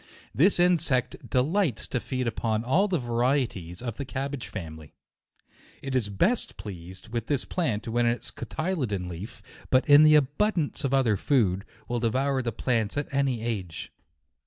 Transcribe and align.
This 0.33 0.59
insect 0.59 1.29
delights 1.29 1.87
to 1.89 1.99
feed 1.99 2.25
upon 2.25 2.63
all 2.63 2.87
the 2.87 2.97
varieties 2.97 3.83
of 3.83 3.97
the 3.97 4.03
cabbage 4.03 4.47
family. 4.47 4.95
It 5.83 5.95
is 5.95 6.09
best 6.09 6.57
pleased 6.57 7.09
with 7.09 7.27
this 7.27 7.45
plant 7.45 7.87
when 7.87 8.07
in 8.07 8.11
its 8.13 8.31
coty 8.31 8.75
ledon 8.75 9.07
leaf; 9.07 9.43
but 9.69 9.87
in 9.87 10.01
the 10.01 10.17
absence 10.17 10.83
of 10.83 10.91
other 10.91 11.17
food, 11.17 11.65
will 11.87 11.99
devour 11.99 12.41
the 12.41 12.51
plant 12.51 12.97
at 12.97 13.13
any 13.13 13.43
age. 13.43 13.93